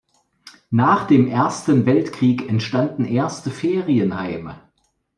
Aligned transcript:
Nach 0.71 1.05
dem 1.05 1.27
Ersten 1.29 1.85
Weltkrieg 1.85 2.49
entstanden 2.49 3.05
erste 3.05 3.51
Ferienheime. 3.51 4.59